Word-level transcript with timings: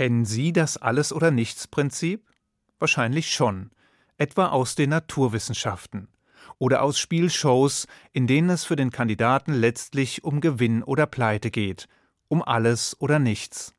Kennen 0.00 0.24
Sie 0.24 0.54
das 0.54 0.78
Alles- 0.78 1.12
oder 1.12 1.30
Nichts-Prinzip? 1.30 2.26
Wahrscheinlich 2.78 3.34
schon, 3.34 3.70
etwa 4.16 4.46
aus 4.46 4.74
den 4.74 4.88
Naturwissenschaften 4.88 6.08
oder 6.56 6.80
aus 6.80 6.98
Spielshows, 6.98 7.86
in 8.14 8.26
denen 8.26 8.48
es 8.48 8.64
für 8.64 8.76
den 8.76 8.92
Kandidaten 8.92 9.52
letztlich 9.52 10.24
um 10.24 10.40
Gewinn 10.40 10.82
oder 10.82 11.04
Pleite 11.04 11.50
geht, 11.50 11.86
um 12.28 12.42
alles 12.42 12.98
oder 12.98 13.18
nichts. 13.18 13.74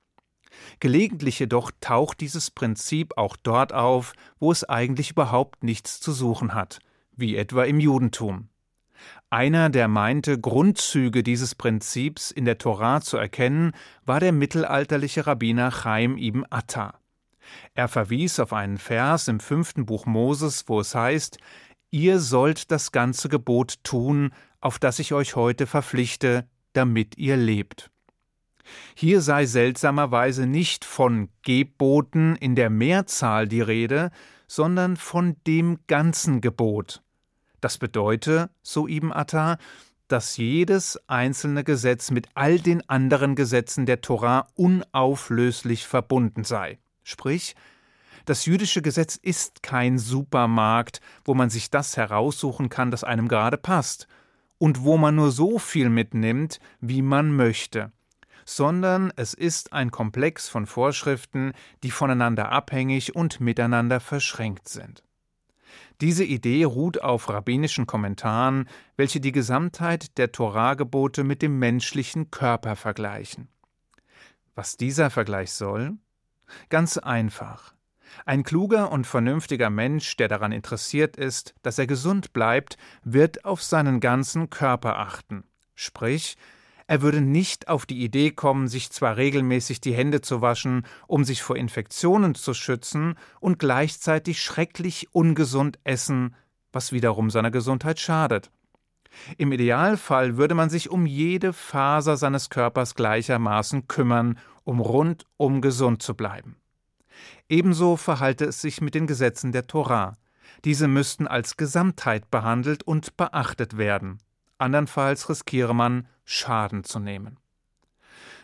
Gelegentlich 0.79 1.39
jedoch 1.39 1.71
taucht 1.81 2.21
dieses 2.21 2.51
Prinzip 2.51 3.17
auch 3.17 3.35
dort 3.35 3.73
auf, 3.73 4.13
wo 4.39 4.51
es 4.51 4.63
eigentlich 4.63 5.09
überhaupt 5.09 5.63
nichts 5.63 5.99
zu 5.99 6.11
suchen 6.11 6.53
hat, 6.53 6.81
wie 7.13 7.35
etwa 7.35 7.63
im 7.63 7.79
Judentum. 7.79 8.49
Einer, 9.29 9.69
der 9.69 9.87
meinte, 9.87 10.39
Grundzüge 10.39 11.23
dieses 11.23 11.55
Prinzips 11.55 12.31
in 12.31 12.45
der 12.45 12.57
Torah 12.57 13.01
zu 13.01 13.17
erkennen, 13.17 13.71
war 14.05 14.19
der 14.19 14.31
mittelalterliche 14.31 15.25
Rabbiner 15.27 15.71
Chaim 15.71 16.17
ibn 16.17 16.45
Atta. 16.49 16.99
Er 17.73 17.87
verwies 17.87 18.39
auf 18.39 18.53
einen 18.53 18.77
Vers 18.77 19.27
im 19.27 19.39
fünften 19.39 19.85
Buch 19.85 20.05
Moses, 20.05 20.65
wo 20.67 20.79
es 20.79 20.95
heißt: 20.95 21.37
Ihr 21.89 22.19
sollt 22.19 22.71
das 22.71 22.91
ganze 22.91 23.29
Gebot 23.29 23.83
tun, 23.83 24.31
auf 24.59 24.79
das 24.79 24.99
ich 24.99 25.13
euch 25.13 25.35
heute 25.35 25.67
verpflichte, 25.67 26.47
damit 26.73 27.17
ihr 27.17 27.37
lebt. 27.37 27.89
Hier 28.95 29.21
sei 29.21 29.45
seltsamerweise 29.45 30.45
nicht 30.45 30.85
von 30.85 31.29
Geboten 31.41 32.35
in 32.35 32.55
der 32.55 32.69
Mehrzahl 32.69 33.47
die 33.47 33.61
Rede, 33.61 34.11
sondern 34.47 34.97
von 34.97 35.35
dem 35.47 35.79
ganzen 35.87 36.41
Gebot. 36.41 37.01
Das 37.61 37.77
bedeutet, 37.77 38.49
so 38.61 38.87
Ibn 38.87 39.11
Atta, 39.11 39.57
dass 40.07 40.35
jedes 40.35 40.99
einzelne 41.07 41.63
Gesetz 41.63 42.11
mit 42.11 42.27
all 42.33 42.59
den 42.59 42.87
anderen 42.89 43.35
Gesetzen 43.35 43.85
der 43.85 44.01
Torah 44.01 44.47
unauflöslich 44.55 45.87
verbunden 45.87 46.43
sei. 46.43 46.79
Sprich, 47.03 47.55
das 48.25 48.45
jüdische 48.45 48.81
Gesetz 48.81 49.15
ist 49.15 49.63
kein 49.63 49.97
Supermarkt, 49.97 50.99
wo 51.23 51.33
man 51.33 51.49
sich 51.49 51.69
das 51.69 51.95
heraussuchen 51.95 52.69
kann, 52.69 52.91
das 52.91 53.03
einem 53.03 53.27
gerade 53.27 53.57
passt, 53.57 54.07
und 54.57 54.83
wo 54.83 54.97
man 54.97 55.15
nur 55.15 55.31
so 55.31 55.57
viel 55.57 55.89
mitnimmt, 55.89 56.59
wie 56.81 57.01
man 57.01 57.33
möchte 57.33 57.91
sondern 58.45 59.13
es 59.15 59.33
ist 59.33 59.73
ein 59.73 59.91
Komplex 59.91 60.49
von 60.49 60.65
Vorschriften, 60.65 61.53
die 61.83 61.91
voneinander 61.91 62.51
abhängig 62.51 63.15
und 63.15 63.39
miteinander 63.39 63.99
verschränkt 63.99 64.67
sind. 64.67 65.03
Diese 66.01 66.23
Idee 66.23 66.63
ruht 66.63 67.01
auf 67.01 67.29
rabbinischen 67.29 67.87
Kommentaren, 67.87 68.67
welche 68.97 69.19
die 69.19 69.31
Gesamtheit 69.31 70.17
der 70.17 70.31
Torahgebote 70.31 71.23
mit 71.23 71.41
dem 71.41 71.59
menschlichen 71.59 72.31
Körper 72.31 72.75
vergleichen. 72.75 73.47
Was 74.55 74.77
dieser 74.77 75.09
Vergleich 75.09 75.51
soll? 75.53 75.93
Ganz 76.69 76.97
einfach. 76.97 77.73
Ein 78.25 78.43
kluger 78.43 78.91
und 78.91 79.07
vernünftiger 79.07 79.69
Mensch, 79.69 80.17
der 80.17 80.27
daran 80.27 80.51
interessiert 80.51 81.15
ist, 81.17 81.53
dass 81.61 81.79
er 81.79 81.87
gesund 81.87 82.33
bleibt, 82.33 82.77
wird 83.03 83.45
auf 83.45 83.63
seinen 83.63 83.99
ganzen 83.99 84.49
Körper 84.49 84.97
achten. 84.97 85.45
Sprich, 85.75 86.37
er 86.91 87.01
würde 87.01 87.21
nicht 87.21 87.69
auf 87.69 87.85
die 87.85 88.03
Idee 88.03 88.31
kommen, 88.31 88.67
sich 88.67 88.91
zwar 88.91 89.15
regelmäßig 89.15 89.79
die 89.79 89.93
Hände 89.93 90.19
zu 90.19 90.41
waschen, 90.41 90.85
um 91.07 91.23
sich 91.23 91.41
vor 91.41 91.55
Infektionen 91.55 92.35
zu 92.35 92.53
schützen, 92.53 93.15
und 93.39 93.59
gleichzeitig 93.59 94.41
schrecklich 94.41 95.07
ungesund 95.13 95.79
essen, 95.85 96.35
was 96.73 96.91
wiederum 96.91 97.29
seiner 97.29 97.49
Gesundheit 97.49 97.97
schadet. 97.97 98.51
Im 99.37 99.53
Idealfall 99.53 100.35
würde 100.35 100.53
man 100.53 100.69
sich 100.69 100.89
um 100.89 101.05
jede 101.05 101.53
Faser 101.53 102.17
seines 102.17 102.49
Körpers 102.49 102.93
gleichermaßen 102.95 103.87
kümmern, 103.87 104.37
um 104.65 104.81
rundum 104.81 105.61
gesund 105.61 106.03
zu 106.03 106.13
bleiben. 106.13 106.57
Ebenso 107.47 107.95
verhalte 107.95 108.43
es 108.43 108.59
sich 108.59 108.81
mit 108.81 108.95
den 108.95 109.07
Gesetzen 109.07 109.53
der 109.53 109.65
Torah. 109.65 110.17
Diese 110.65 110.89
müssten 110.89 111.25
als 111.25 111.55
Gesamtheit 111.55 112.29
behandelt 112.29 112.83
und 112.83 113.15
beachtet 113.15 113.77
werden 113.77 114.17
andernfalls 114.61 115.29
riskiere 115.29 115.75
man, 115.75 116.07
Schaden 116.23 116.83
zu 116.83 116.99
nehmen. 116.99 117.37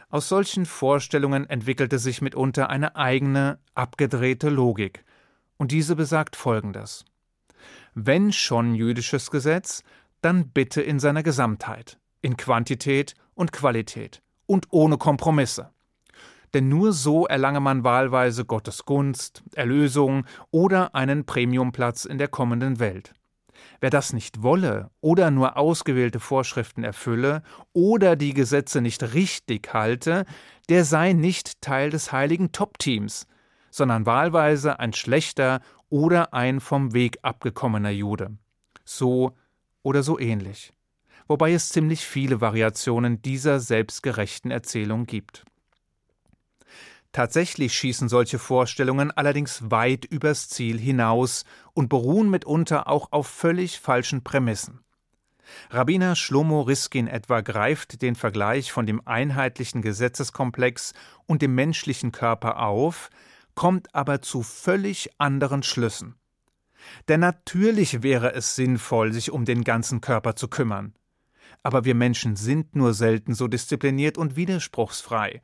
Aus 0.09 0.29
solchen 0.29 0.65
Vorstellungen 0.65 1.49
entwickelte 1.49 1.99
sich 1.99 2.21
mitunter 2.21 2.69
eine 2.69 2.95
eigene, 2.95 3.59
abgedrehte 3.75 4.49
Logik, 4.49 5.03
und 5.57 5.71
diese 5.71 5.95
besagt 5.95 6.35
Folgendes 6.35 7.03
Wenn 7.93 8.31
schon 8.31 8.75
jüdisches 8.75 9.31
Gesetz, 9.31 9.83
dann 10.21 10.49
bitte 10.49 10.81
in 10.81 10.99
seiner 10.99 11.23
Gesamtheit, 11.23 11.99
in 12.21 12.37
Quantität 12.37 13.15
und 13.33 13.51
Qualität 13.51 14.21
und 14.45 14.67
ohne 14.71 14.97
Kompromisse. 14.97 15.71
Denn 16.53 16.69
nur 16.69 16.93
so 16.93 17.27
erlange 17.27 17.59
man 17.59 17.83
wahlweise 17.83 18.45
Gottes 18.45 18.85
Gunst, 18.85 19.43
Erlösung 19.53 20.25
oder 20.51 20.95
einen 20.95 21.25
Premiumplatz 21.25 22.05
in 22.05 22.17
der 22.17 22.29
kommenden 22.29 22.79
Welt. 22.79 23.13
Wer 23.79 23.89
das 23.89 24.13
nicht 24.13 24.41
wolle 24.41 24.89
oder 25.01 25.29
nur 25.31 25.57
ausgewählte 25.57 26.19
Vorschriften 26.19 26.83
erfülle 26.83 27.43
oder 27.73 28.15
die 28.15 28.33
Gesetze 28.33 28.81
nicht 28.81 29.13
richtig 29.13 29.73
halte, 29.73 30.25
der 30.69 30.83
sei 30.83 31.13
nicht 31.13 31.61
Teil 31.61 31.89
des 31.89 32.11
heiligen 32.11 32.51
Top-Teams, 32.51 33.27
sondern 33.69 34.05
wahlweise 34.05 34.79
ein 34.79 34.93
schlechter 34.93 35.61
oder 35.89 36.33
ein 36.33 36.59
vom 36.59 36.93
Weg 36.93 37.19
abgekommener 37.21 37.91
Jude. 37.91 38.37
So 38.83 39.33
oder 39.83 40.03
so 40.03 40.19
ähnlich. 40.19 40.73
Wobei 41.27 41.53
es 41.53 41.69
ziemlich 41.69 42.05
viele 42.05 42.41
Variationen 42.41 43.21
dieser 43.21 43.59
selbstgerechten 43.59 44.49
Erzählung 44.49 45.05
gibt. 45.05 45.43
Tatsächlich 47.17 47.73
schießen 47.73 48.09
solche 48.09 48.37
Vorstellungen 48.37 49.09
allerdings 49.09 49.71
weit 49.71 50.05
übers 50.05 50.49
Ziel 50.49 50.77
hinaus 50.77 51.45
und 51.73 51.89
beruhen 51.89 52.29
mitunter 52.29 52.87
auch 52.87 53.11
auf 53.11 53.25
völlig 53.25 53.79
falschen 53.79 54.23
Prämissen. 54.23 54.81
Rabbiner 55.71 56.15
Shlomo 56.15 56.61
Riskin 56.61 57.07
etwa 57.07 57.41
greift 57.41 58.03
den 58.03 58.13
Vergleich 58.13 58.71
von 58.71 58.85
dem 58.85 59.01
einheitlichen 59.07 59.81
Gesetzeskomplex 59.81 60.93
und 61.25 61.41
dem 61.41 61.55
menschlichen 61.55 62.11
Körper 62.11 62.59
auf, 62.59 63.09
kommt 63.55 63.95
aber 63.95 64.21
zu 64.21 64.43
völlig 64.43 65.09
anderen 65.17 65.63
Schlüssen. 65.63 66.19
Denn 67.07 67.21
natürlich 67.21 68.03
wäre 68.03 68.35
es 68.35 68.55
sinnvoll, 68.55 69.11
sich 69.11 69.31
um 69.31 69.43
den 69.43 69.63
ganzen 69.63 70.01
Körper 70.01 70.35
zu 70.35 70.49
kümmern. 70.49 70.93
Aber 71.63 71.83
wir 71.83 71.95
Menschen 71.95 72.35
sind 72.35 72.75
nur 72.75 72.93
selten 72.93 73.33
so 73.33 73.47
diszipliniert 73.47 74.19
und 74.19 74.35
widerspruchsfrei. 74.35 75.41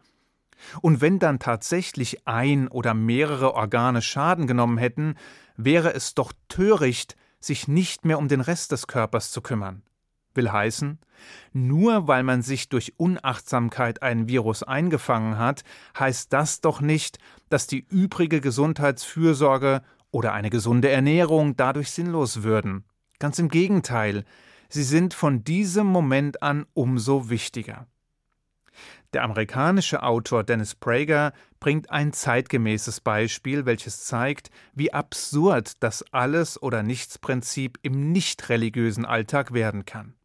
Und 0.81 1.01
wenn 1.01 1.19
dann 1.19 1.39
tatsächlich 1.39 2.27
ein 2.27 2.67
oder 2.67 2.93
mehrere 2.93 3.53
Organe 3.53 4.01
Schaden 4.01 4.47
genommen 4.47 4.77
hätten, 4.77 5.15
wäre 5.57 5.93
es 5.93 6.13
doch 6.13 6.33
töricht, 6.49 7.15
sich 7.39 7.67
nicht 7.67 8.05
mehr 8.05 8.17
um 8.17 8.27
den 8.27 8.41
Rest 8.41 8.71
des 8.71 8.87
Körpers 8.87 9.31
zu 9.31 9.41
kümmern. 9.41 9.83
Will 10.35 10.51
heißen, 10.51 10.99
nur 11.51 12.07
weil 12.07 12.23
man 12.23 12.41
sich 12.41 12.69
durch 12.69 12.93
Unachtsamkeit 12.97 14.01
einen 14.01 14.27
Virus 14.27 14.63
eingefangen 14.63 15.37
hat, 15.37 15.63
heißt 15.97 16.33
das 16.33 16.61
doch 16.61 16.81
nicht, 16.81 17.19
dass 17.49 17.67
die 17.67 17.85
übrige 17.87 18.41
Gesundheitsfürsorge 18.41 19.83
oder 20.11 20.33
eine 20.33 20.49
gesunde 20.49 20.89
Ernährung 20.89 21.55
dadurch 21.55 21.91
sinnlos 21.91 22.43
würden. 22.43 22.83
Ganz 23.19 23.37
im 23.39 23.49
Gegenteil, 23.49 24.25
sie 24.69 24.83
sind 24.83 25.13
von 25.13 25.43
diesem 25.43 25.87
Moment 25.87 26.41
an 26.41 26.65
umso 26.73 27.29
wichtiger. 27.29 27.87
Der 29.13 29.23
amerikanische 29.23 30.01
Autor 30.01 30.43
Dennis 30.43 30.73
Prager 30.73 31.33
bringt 31.59 31.91
ein 31.91 32.13
zeitgemäßes 32.13 32.99
Beispiel, 32.99 33.67
welches 33.67 34.05
zeigt, 34.05 34.49
wie 34.73 34.91
absurd 34.91 35.83
das 35.83 36.03
Alles- 36.11 36.61
oder 36.61 36.81
Nichts-Prinzip 36.81 37.77
im 37.83 38.11
nicht 38.11 38.49
religiösen 38.49 39.05
Alltag 39.05 39.53
werden 39.53 39.85
kann. 39.85 40.15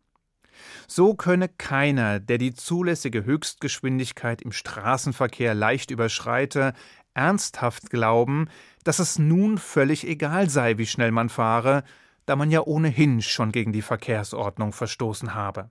So 0.87 1.15
könne 1.15 1.48
keiner, 1.48 2.19
der 2.19 2.38
die 2.38 2.54
zulässige 2.54 3.25
Höchstgeschwindigkeit 3.25 4.41
im 4.41 4.53
Straßenverkehr 4.53 5.54
leicht 5.54 5.91
überschreite, 5.91 6.72
ernsthaft 7.12 7.91
glauben, 7.91 8.48
dass 8.84 9.01
es 9.01 9.18
nun 9.18 9.59
völlig 9.59 10.07
egal 10.07 10.48
sei, 10.48 10.78
wie 10.78 10.86
schnell 10.86 11.13
man 11.13 11.28
fahre, 11.28 11.84
da 12.24 12.36
man 12.36 12.51
ja 12.51 12.63
ohnehin 12.63 13.21
schon 13.21 13.53
gegen 13.53 13.72
die 13.72 13.83
Verkehrsordnung 13.83 14.72
verstoßen 14.72 15.34
habe. 15.34 15.68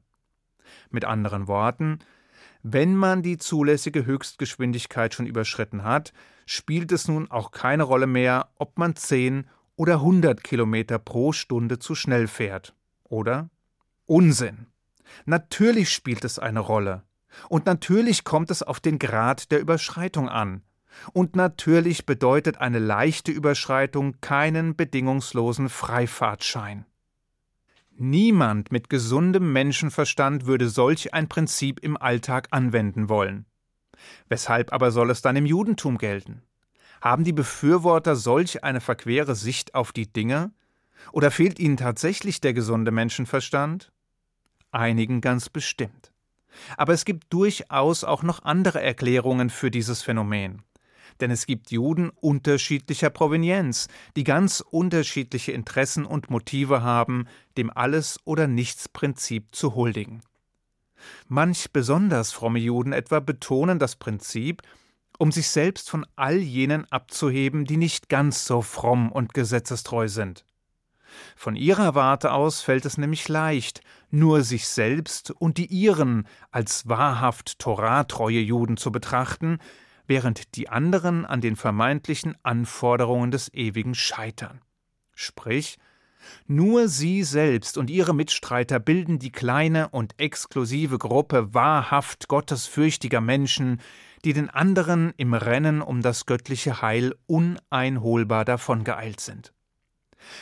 Mit 0.92 1.03
anderen 1.03 1.47
Worten, 1.47 2.00
wenn 2.74 2.98
man 2.98 3.22
die 3.22 3.38
zulässige 3.38 4.06
Höchstgeschwindigkeit 4.06 5.14
schon 5.14 5.25
überschritten 5.25 5.84
hat, 5.84 6.12
spielt 6.46 6.92
es 6.92 7.08
nun 7.08 7.31
auch 7.31 7.52
keine 7.52 7.84
Rolle 7.84 8.08
mehr, 8.08 8.50
ob 8.58 8.78
man 8.78 8.96
10 8.96 9.48
oder 9.78 9.96
100 9.96 10.44
Kilometer 10.44 11.00
pro 11.00 11.31
Stunde 11.31 11.80
zu 11.80 11.96
schnell 11.96 12.28
fährt. 12.28 12.75
Oder? 13.06 13.50
Unsinn. 14.06 14.68
Natürlich 15.25 15.92
spielt 15.92 16.25
es 16.25 16.40
eine 16.40 16.60
Rolle. 16.60 17.04
Und 17.48 17.66
natürlich 17.68 18.25
kommt 18.25 18.52
es 18.52 18.64
auf 18.64 18.81
den 18.81 19.00
Grad 19.00 19.52
der 19.52 19.62
Überschreitung 19.62 20.28
an. 20.28 20.62
Und 21.14 21.38
natürlich 21.38 22.06
bedeutet 22.06 22.58
eine 22.58 22.80
leichte 22.80 23.31
Überschreitung 23.31 24.19
keinen 24.19 24.75
bedingungslosen 24.75 25.69
Freifahrtschein. 25.69 26.86
Niemand 27.99 28.71
mit 28.71 28.91
gesundem 28.91 29.51
Menschenverstand 29.53 30.45
würde 30.45 30.69
solch 30.69 31.15
ein 31.15 31.27
Prinzip 31.27 31.79
im 31.79 31.97
Alltag 31.97 32.47
anwenden 32.51 33.09
wollen. 33.09 33.47
Weshalb 34.29 34.71
aber 34.71 34.91
soll 34.91 35.09
es 35.09 35.23
dann 35.23 35.35
im 35.35 35.47
Judentum 35.47 35.97
gelten? 35.97 36.44
Haben 37.01 37.23
die 37.23 37.33
Befürworter 37.33 38.15
solch 38.15 38.63
eine 38.63 38.81
verquere 38.81 39.33
Sicht 39.33 39.73
auf 39.73 39.94
die 39.94 40.13
Dinge? 40.13 40.51
Oder 41.11 41.31
fehlt 41.31 41.57
ihnen 41.57 41.75
tatsächlich 41.75 42.39
der 42.39 42.53
gesunde 42.53 42.91
Menschenverstand? 42.91 43.91
Einigen 44.69 45.19
ganz 45.19 45.49
bestimmt. 45.49 46.11
Aber 46.77 46.94
es 46.94 47.03
gibt 47.03 47.33
durchaus 47.33 48.03
auch 48.03 48.21
noch 48.21 48.44
andere 48.44 48.79
Erklärungen 48.79 49.49
für 49.49 49.71
dieses 49.71 50.03
Phänomen. 50.03 50.61
Denn 51.19 51.31
es 51.31 51.46
gibt 51.46 51.72
Juden 51.72 52.10
unterschiedlicher 52.10 53.10
Provenienz, 53.10 53.88
die 54.16 54.24
ganz 54.24 54.62
unterschiedliche 54.62 55.52
Interessen 55.52 56.06
und 56.06 56.30
Motive 56.30 56.84
haben, 56.84 57.28
dem 57.58 57.72
Alles- 57.75 58.19
oder 58.25 58.48
Nichts-Prinzip 58.48 59.56
zu 59.56 59.75
huldigen. 59.75 60.22
Manch 61.28 61.72
besonders 61.72 62.31
fromme 62.31 62.60
Juden 62.60 62.92
etwa 62.92 63.19
betonen 63.19 63.80
das 63.80 63.96
Prinzip, 63.96 64.62
um 65.18 65.31
sich 65.31 65.50
selbst 65.50 65.90
von 65.90 66.06
all 66.16 66.38
jenen 66.38 66.90
abzuheben, 66.92 67.66
die 67.66 67.78
nicht 67.78 68.10
ganz 68.10 68.46
so 68.46 68.62
fromm 68.62 69.12
und 69.12 69.34
gesetzestreu 69.34 70.08
sind. 70.08 70.46
Von 71.36 71.56
ihrer 71.56 71.96
Warte 71.96 72.31
aus 72.31 72.62
fällt 72.62 72.86
es 72.86 72.98
nämlich 72.98 73.28
leicht, 73.28 73.81
nur 74.12 74.44
sich 74.44 74.68
selbst 74.68 75.31
und 75.31 75.58
die 75.58 75.66
ihren 75.66 76.28
als 76.52 76.88
wahrhaft 76.88 77.60
toratreue 77.60 78.40
Juden 78.40 78.78
zu 78.78 78.92
betrachten, 78.92 79.60
während 80.07 80.56
die 80.56 80.69
anderen 80.69 81.25
an 81.25 81.42
den 81.42 81.56
vermeintlichen 81.56 82.36
Anforderungen 82.44 83.31
des 83.31 83.54
Ewigen 83.54 83.94
scheitern. 83.94 84.62
Sprich, 85.13 85.77
nur 86.48 86.88
sie 86.88 87.24
selbst 87.24 87.77
und 87.77 87.89
ihre 87.89 88.13
Mitstreiter 88.13 88.80
bilden 88.80 89.19
die 89.19 89.31
kleine 89.31 89.89
und 89.89 90.13
exklusive 90.18 90.98
Gruppe 90.98 91.54
wahrhaft 91.54 92.27
gottesfürchtiger 92.27 93.21
Menschen, 93.21 93.80
die 94.25 94.33
den 94.33 94.50
anderen 94.50 95.13
im 95.18 95.33
Rennen 95.33 95.81
um 95.81 96.01
das 96.01 96.25
göttliche 96.25 96.81
Heil 96.81 97.15
uneinholbar 97.27 98.45
davongeeilt 98.45 99.19
sind. 99.19 99.54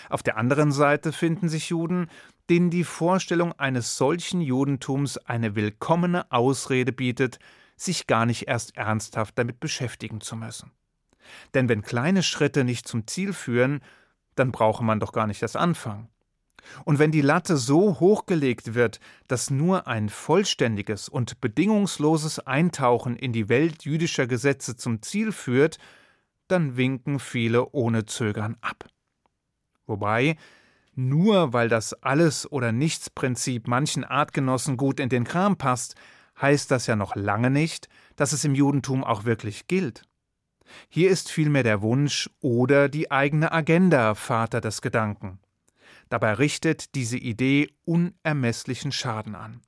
Auf 0.10 0.24
der 0.24 0.38
anderen 0.38 0.72
Seite 0.72 1.12
finden 1.12 1.50
sich 1.50 1.70
Juden, 1.70 2.08
denen 2.50 2.70
die 2.70 2.84
Vorstellung 2.84 3.52
eines 3.54 3.98
solchen 3.98 4.42
Judentums 4.42 5.18
eine 5.18 5.56
willkommene 5.56 6.32
Ausrede 6.32 6.92
bietet, 6.92 7.40
sich 7.76 8.08
gar 8.08 8.26
nicht 8.26 8.48
erst 8.48 8.78
ernsthaft 8.78 9.38
damit 9.38 9.60
beschäftigen 9.60 10.22
zu 10.22 10.36
müssen. 10.36 10.72
Denn 11.54 11.70
wenn 11.70 11.82
kleine 11.82 12.24
Schritte 12.24 12.64
nicht 12.64 12.88
zum 12.88 13.08
Ziel 13.08 13.34
führen, 13.34 13.82
dann 14.36 14.52
brauche 14.52 14.84
man 14.84 15.00
doch 15.00 15.12
gar 15.12 15.28
nicht 15.28 15.42
das 15.42 15.56
Anfangen. 15.56 16.10
Und 16.84 17.00
wenn 17.00 17.12
die 17.12 17.22
Latte 17.22 17.58
so 17.58 18.00
hochgelegt 18.00 18.74
wird, 18.74 19.00
dass 19.28 19.52
nur 19.52 19.88
ein 19.88 20.10
vollständiges 20.10 21.10
und 21.10 21.40
bedingungsloses 21.40 22.40
Eintauchen 22.40 23.16
in 23.16 23.34
die 23.34 23.50
Welt 23.50 23.86
jüdischer 23.86 24.28
Gesetze 24.28 24.76
zum 24.76 25.02
Ziel 25.02 25.32
führt, 25.32 25.78
dann 26.48 26.78
winken 26.78 27.20
viele 27.20 27.72
ohne 27.72 28.06
Zögern 28.06 28.58
ab. 28.62 28.88
Wobei, 29.86 30.38
nur 30.96 31.54
weil 31.54 31.70
das 31.70 31.94
Alles- 32.02 32.52
oder 32.52 32.72
Nichts-Prinzip 32.72 33.68
manchen 33.68 34.04
Artgenossen 34.04 34.78
gut 34.78 35.00
in 35.00 35.10
den 35.10 35.24
Kram 35.24 35.58
passt, 35.58 35.96
heißt 36.42 36.72
das 36.72 36.88
ja 36.88 36.96
noch 36.96 37.16
lange 37.16 37.50
nicht, 37.50 37.90
dass 38.16 38.34
es 38.34 38.44
im 38.44 38.56
Judentum 38.56 39.04
auch 39.04 39.26
wirklich 39.26 39.68
gilt. 39.68 40.04
Hier 40.90 41.10
ist 41.10 41.32
vielmehr 41.32 41.64
der 41.64 41.82
Wunsch 41.82 42.30
oder 42.42 42.90
die 42.90 43.12
eigene 43.12 43.52
Agenda 43.52 44.16
Vater 44.16 44.62
des 44.62 44.82
Gedanken. 44.82 45.40
Dabei 46.10 46.34
richtet 46.34 46.96
diese 46.96 47.18
Idee 47.18 47.70
unermesslichen 47.86 48.92
Schaden 48.92 49.36
an. 49.36 49.62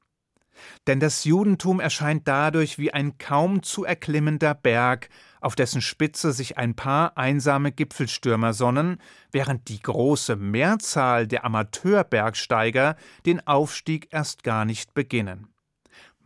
Denn 0.87 0.99
das 0.99 1.23
Judentum 1.23 1.79
erscheint 1.79 2.27
dadurch 2.27 2.79
wie 2.79 2.91
ein 2.91 3.17
kaum 3.19 3.61
zu 3.61 3.85
erklimmender 3.85 4.55
Berg, 4.55 5.09
auf 5.39 5.55
dessen 5.55 5.81
Spitze 5.81 6.33
sich 6.33 6.57
ein 6.57 6.75
paar 6.75 7.15
einsame 7.15 7.71
Gipfelstürmer 7.71 8.53
sonnen, 8.53 8.99
während 9.31 9.67
die 9.67 9.79
große 9.79 10.35
Mehrzahl 10.35 11.27
der 11.27 11.45
Amateurbergsteiger 11.45 12.95
den 13.25 13.45
Aufstieg 13.45 14.07
erst 14.11 14.43
gar 14.43 14.65
nicht 14.65 14.95
beginnen. 14.95 15.47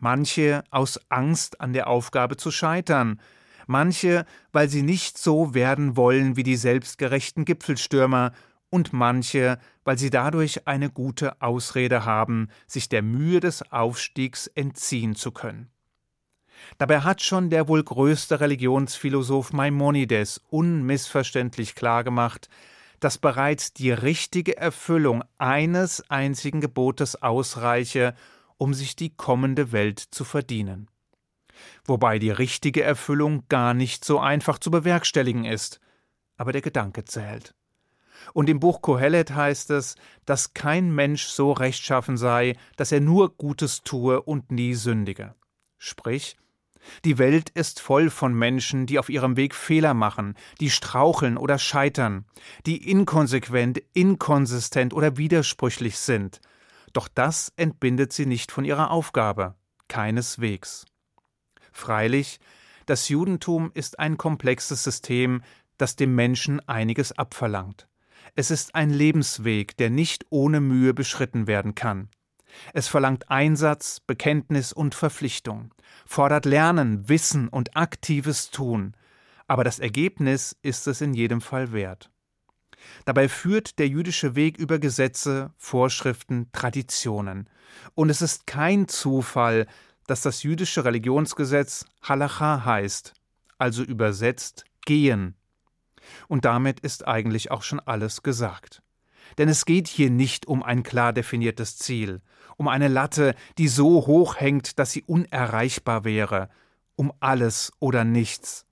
Manche 0.02 0.64
aus 0.72 1.00
Angst 1.10 1.62
an 1.62 1.74
der 1.74 1.88
Aufgabe 1.88 2.36
zu 2.36 2.50
scheitern, 2.50 3.22
manche, 3.68 4.26
weil 4.52 4.68
sie 4.68 4.82
nicht 4.82 5.20
so 5.20 5.54
werden 5.54 5.96
wollen 5.96 6.36
wie 6.36 6.44
die 6.44 6.58
selbstgerechten 6.58 7.46
Gipfelstürmer, 7.46 8.34
und 8.72 8.94
manche, 8.94 9.60
weil 9.84 9.98
sie 9.98 10.10
dadurch 10.10 10.66
eine 10.66 10.90
gute 10.90 11.42
Ausrede 11.42 12.06
haben, 12.06 12.48
sich 12.66 12.90
der 12.90 13.04
Mühe 13.04 13.42
des 13.42 13.70
Aufstiegs 13.72 14.48
entziehen 14.48 15.14
zu 15.16 15.32
können. 15.32 15.70
Dabei 16.78 17.02
hat 17.02 17.22
schon 17.22 17.50
der 17.50 17.68
wohl 17.68 17.84
größte 17.84 18.40
Religionsphilosoph 18.40 19.54
Maimonides 19.54 20.42
unmissverständlich 20.50 21.76
klargemacht, 21.76 22.50
dass 23.02 23.18
bereits 23.18 23.74
die 23.74 23.92
richtige 23.92 24.58
Erfüllung 24.58 25.24
eines 25.38 26.10
einzigen 26.10 26.62
Gebotes 26.62 27.22
ausreiche, 27.22 28.16
um 28.62 28.74
sich 28.74 28.96
die 28.96 29.10
kommende 29.10 29.72
Welt 29.72 30.00
zu 30.00 30.24
verdienen 30.24 30.88
wobei 31.86 32.20
die 32.20 32.32
richtige 32.32 32.84
Erfüllung 32.84 33.44
gar 33.50 33.74
nicht 33.74 34.06
so 34.06 34.20
einfach 34.20 34.60
zu 34.60 34.72
bewerkstelligen 34.72 35.46
ist, 35.46 35.80
aber 36.38 36.52
der 36.52 36.62
Gedanke 36.62 37.06
zählt. 37.06 37.56
Und 38.34 38.50
im 38.50 38.60
Buch 38.60 38.82
Kohelet 38.82 39.32
heißt 39.32 39.72
es, 39.72 39.96
dass 40.26 40.54
kein 40.54 40.94
Mensch 40.94 41.26
so 41.26 41.52
rechtschaffen 41.52 42.18
sei, 42.18 42.56
dass 42.76 42.92
er 42.92 43.02
nur 43.02 43.36
Gutes 43.36 43.82
tue 43.82 44.22
und 44.22 44.52
nie 44.52 44.76
sündige. 44.76 45.34
Sprich, 45.78 46.38
die 47.04 47.18
Welt 47.18 47.50
ist 47.50 47.80
voll 47.80 48.10
von 48.10 48.34
Menschen, 48.34 48.86
die 48.86 49.00
auf 49.00 49.10
ihrem 49.10 49.38
Weg 49.38 49.56
Fehler 49.56 49.94
machen, 49.94 50.36
die 50.60 50.70
straucheln 50.70 51.38
oder 51.38 51.58
scheitern, 51.58 52.26
die 52.66 52.90
inkonsequent, 52.90 53.82
inkonsistent 53.94 54.94
oder 54.94 55.18
widersprüchlich 55.18 55.98
sind. 55.98 56.42
Doch 56.94 57.08
das 57.08 57.52
entbindet 57.56 58.14
sie 58.14 58.26
nicht 58.26 58.52
von 58.52 58.66
ihrer 58.66 58.92
Aufgabe, 58.92 59.56
keineswegs. 59.88 60.86
Freilich, 61.72 62.40
das 62.86 63.08
Judentum 63.10 63.72
ist 63.74 64.00
ein 64.00 64.18
komplexes 64.18 64.84
System, 64.84 65.44
das 65.78 65.96
dem 65.96 66.14
Menschen 66.16 66.60
einiges 66.68 67.18
abverlangt. 67.18 67.88
Es 68.36 68.52
ist 68.52 68.76
ein 68.76 68.90
Lebensweg, 68.90 69.78
der 69.78 69.90
nicht 69.90 70.26
ohne 70.30 70.62
Mühe 70.62 70.94
beschritten 70.94 71.48
werden 71.48 71.76
kann. 71.76 72.10
Es 72.74 72.88
verlangt 72.88 73.30
Einsatz, 73.30 74.00
Bekenntnis 74.02 74.74
und 74.74 74.94
Verpflichtung, 74.94 75.74
fordert 76.06 76.46
Lernen, 76.46 77.08
Wissen 77.08 77.48
und 77.48 77.78
aktives 77.78 78.52
Tun, 78.52 78.96
aber 79.48 79.64
das 79.64 79.80
Ergebnis 79.80 80.56
ist 80.62 80.88
es 80.88 81.02
in 81.02 81.14
jedem 81.14 81.42
Fall 81.42 81.72
wert. 81.72 82.11
Dabei 83.06 83.30
führt 83.30 83.80
der 83.80 83.88
jüdische 83.88 84.36
Weg 84.36 84.58
über 84.58 84.80
Gesetze, 84.80 85.52
Vorschriften, 85.58 86.52
Traditionen, 86.52 87.50
und 87.96 88.10
es 88.10 88.22
ist 88.22 88.48
kein 88.48 88.88
Zufall, 88.88 89.68
dass 90.08 90.22
das 90.22 90.44
jüdische 90.44 90.84
Religionsgesetz 90.84 91.86
Halacha 92.02 92.66
heißt, 92.66 93.14
also 93.58 93.84
übersetzt 93.84 94.66
gehen. 94.86 95.36
Und 96.28 96.46
damit 96.46 96.80
ist 96.82 97.08
eigentlich 97.08 97.52
auch 97.52 97.64
schon 97.64 97.80
alles 97.80 98.24
gesagt. 98.24 98.82
Denn 99.38 99.48
es 99.48 99.66
geht 99.66 99.88
hier 99.88 100.10
nicht 100.10 100.46
um 100.48 100.64
ein 100.64 100.84
klar 100.84 101.14
definiertes 101.14 101.78
Ziel, 101.78 102.22
um 102.58 102.68
eine 102.68 102.90
Latte, 102.90 103.36
die 103.58 103.68
so 103.68 104.06
hoch 104.06 104.36
hängt, 104.40 104.78
dass 104.78 104.92
sie 104.92 105.04
unerreichbar 105.04 106.04
wäre, 106.04 106.50
um 106.96 107.14
alles 107.20 107.72
oder 107.80 108.04
nichts. 108.04 108.66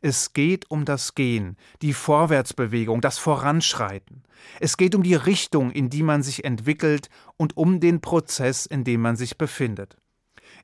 Es 0.00 0.32
geht 0.32 0.70
um 0.70 0.84
das 0.84 1.14
Gehen, 1.14 1.56
die 1.82 1.92
Vorwärtsbewegung, 1.92 3.00
das 3.00 3.18
Voranschreiten. 3.18 4.22
Es 4.60 4.76
geht 4.76 4.94
um 4.94 5.02
die 5.02 5.14
Richtung, 5.14 5.70
in 5.70 5.90
die 5.90 6.02
man 6.02 6.22
sich 6.22 6.44
entwickelt 6.44 7.08
und 7.36 7.56
um 7.56 7.80
den 7.80 8.00
Prozess, 8.00 8.66
in 8.66 8.84
dem 8.84 9.00
man 9.00 9.16
sich 9.16 9.38
befindet. 9.38 9.96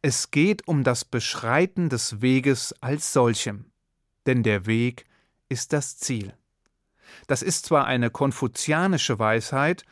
Es 0.02 0.30
geht 0.30 0.68
um 0.68 0.84
das 0.84 1.04
Beschreiten 1.04 1.88
des 1.88 2.20
Weges 2.20 2.74
als 2.80 3.12
solchem, 3.12 3.66
denn 4.26 4.42
der 4.42 4.66
Weg 4.66 5.06
ist 5.48 5.72
das 5.72 5.98
Ziel. 5.98 6.34
Das 7.26 7.42
ist 7.42 7.66
zwar 7.66 7.86
eine 7.86 8.10
konfuzianische 8.10 9.18
Weisheit, 9.18 9.84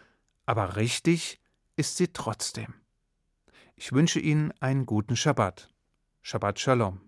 aber 0.46 0.76
richtig 0.76 1.40
ist 1.76 1.96
sie 1.96 2.08
trotzdem. 2.08 2.74
Ich 3.76 3.92
wünsche 3.92 4.18
Ihnen 4.18 4.52
einen 4.60 4.86
guten 4.86 5.14
Schabbat. 5.14 5.68
Shabbat 6.22 6.58
Shalom. 6.58 7.00